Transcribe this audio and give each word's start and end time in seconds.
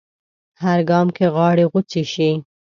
هر 0.63 0.79
ګام 0.89 1.07
کې 1.15 1.25
غاړې 1.35 1.65
غوڅې 1.71 2.03
شي 2.13 2.29